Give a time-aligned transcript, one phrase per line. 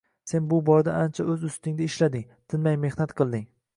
[0.29, 3.47] Sen bu orada ancha o‘z ustingda ishlading, tinmay mehnat qilding.